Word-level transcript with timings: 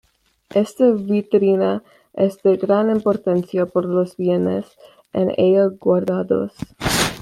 Esta 0.55 0.89
vitrina 0.93 1.83
es 2.13 2.41
de 2.41 2.57
gran 2.57 2.89
importancia 2.89 3.67
por 3.67 3.85
los 3.85 4.17
bienes 4.17 4.65
en 5.13 5.31
ella 5.37 5.67
guardados. 5.67 6.53